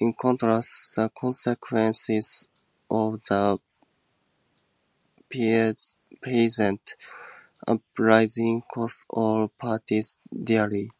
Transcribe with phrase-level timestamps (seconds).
[0.00, 2.48] In contrast, the consequences
[2.90, 3.60] of the
[5.32, 6.96] peasant
[7.64, 10.90] uprising cost all parties dearly.